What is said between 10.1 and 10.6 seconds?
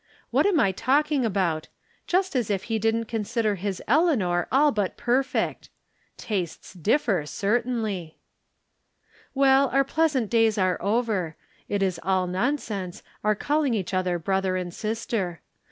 days